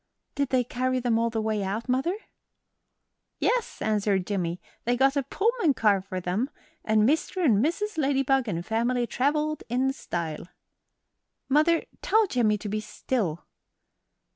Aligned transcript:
"Did 0.33 0.49
they 0.49 0.63
carry 0.63 0.99
them 0.99 1.19
all 1.19 1.29
the 1.29 1.43
way 1.43 1.63
out, 1.63 1.87
mother?" 1.87 2.15
"Yes," 3.37 3.83
answered 3.83 4.25
Jimmie; 4.25 4.59
"they 4.83 4.97
got 4.97 5.15
a 5.15 5.21
Pullman 5.21 5.75
car 5.75 6.01
for 6.01 6.19
them, 6.19 6.49
and 6.83 7.07
Mr. 7.07 7.45
and 7.45 7.63
Mrs. 7.63 7.99
Ladybug 7.99 8.47
and 8.47 8.65
family 8.65 9.05
travelled 9.05 9.61
in 9.69 9.93
style." 9.93 10.47
"Mother, 11.49 11.85
tell 12.01 12.25
Jim 12.25 12.57
to 12.57 12.67
be 12.67 12.79
still." 12.79 13.45